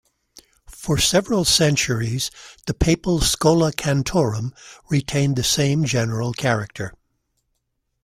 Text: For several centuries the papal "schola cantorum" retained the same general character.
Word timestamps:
For 0.67 0.97
several 0.97 1.45
centuries 1.45 2.31
the 2.65 2.73
papal 2.73 3.21
"schola 3.21 3.71
cantorum" 3.71 4.51
retained 4.89 5.35
the 5.35 5.43
same 5.43 5.85
general 5.85 6.33
character. 6.33 6.95